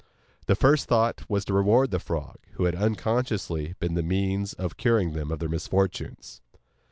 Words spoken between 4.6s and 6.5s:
curing them of their misfortunes.